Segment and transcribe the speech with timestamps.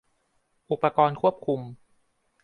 [0.71, 1.59] อุปกรณ์ควบคุม